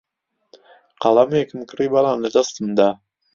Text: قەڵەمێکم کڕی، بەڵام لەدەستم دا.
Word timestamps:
قەڵەمێکم 1.01 1.59
کڕی، 1.69 1.91
بەڵام 1.93 2.19
لەدەستم 2.25 2.67
دا. 2.77 2.89